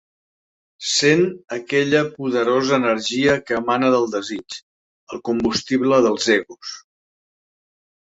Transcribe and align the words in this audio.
Sent 0.91 1.21
aquella 1.57 2.01
poderosa 2.15 2.81
energia 2.81 3.37
que 3.45 3.59
emana 3.61 3.93
del 3.99 4.11
desig, 4.17 4.61
el 5.15 5.25
combustible 5.33 6.05
dels 6.11 6.35
egos. 6.41 6.77